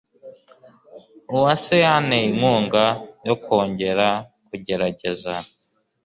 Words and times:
Uwase 1.35 1.75
yanteye 1.85 2.25
inkunga 2.31 2.85
yo 3.27 3.35
kongera 3.43 4.07
kugerageza. 4.47 5.33